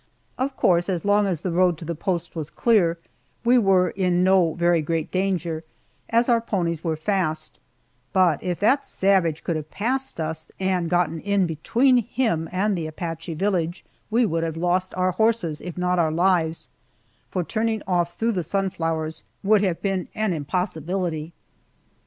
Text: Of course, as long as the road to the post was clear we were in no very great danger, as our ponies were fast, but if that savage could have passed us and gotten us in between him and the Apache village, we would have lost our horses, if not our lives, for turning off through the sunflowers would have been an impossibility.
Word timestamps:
Of 0.39 0.55
course, 0.57 0.89
as 0.89 1.05
long 1.05 1.27
as 1.27 1.41
the 1.41 1.51
road 1.51 1.77
to 1.77 1.85
the 1.85 1.93
post 1.93 2.35
was 2.35 2.49
clear 2.49 2.97
we 3.45 3.59
were 3.59 3.91
in 3.91 4.23
no 4.23 4.55
very 4.55 4.81
great 4.81 5.11
danger, 5.11 5.61
as 6.09 6.27
our 6.27 6.41
ponies 6.41 6.83
were 6.83 6.95
fast, 6.95 7.59
but 8.11 8.41
if 8.41 8.59
that 8.61 8.83
savage 8.83 9.43
could 9.43 9.55
have 9.55 9.69
passed 9.69 10.19
us 10.19 10.51
and 10.59 10.89
gotten 10.89 11.17
us 11.19 11.23
in 11.23 11.45
between 11.45 11.97
him 11.97 12.49
and 12.51 12.75
the 12.75 12.87
Apache 12.87 13.35
village, 13.35 13.85
we 14.09 14.25
would 14.25 14.43
have 14.43 14.57
lost 14.57 14.95
our 14.95 15.11
horses, 15.11 15.61
if 15.61 15.77
not 15.77 15.99
our 15.99 16.11
lives, 16.11 16.69
for 17.29 17.43
turning 17.43 17.83
off 17.85 18.17
through 18.17 18.31
the 18.31 18.41
sunflowers 18.41 19.23
would 19.43 19.61
have 19.63 19.83
been 19.83 20.07
an 20.15 20.33
impossibility. 20.33 21.31